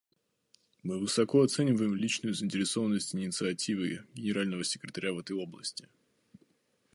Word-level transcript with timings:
Мы 0.81 0.97
высоко 0.99 1.43
оцениваем 1.43 1.93
личную 1.93 2.33
заинтересованность 2.33 3.13
и 3.13 3.19
инициативы 3.19 4.03
Генерального 4.15 4.63
секретаря 4.63 5.13
в 5.13 5.19
этой 5.19 5.35
области. 5.37 5.87